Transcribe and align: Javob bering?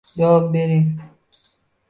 Javob 0.19 0.53
bering? 0.53 0.87